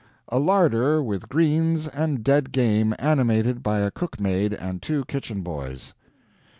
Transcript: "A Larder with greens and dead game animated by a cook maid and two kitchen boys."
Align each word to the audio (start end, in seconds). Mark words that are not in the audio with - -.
"A 0.29 0.39
Larder 0.39 1.03
with 1.03 1.29
greens 1.29 1.87
and 1.87 2.23
dead 2.23 2.51
game 2.51 2.95
animated 2.97 3.61
by 3.61 3.81
a 3.81 3.91
cook 3.91 4.19
maid 4.19 4.51
and 4.51 4.81
two 4.81 5.05
kitchen 5.05 5.43
boys." 5.43 5.93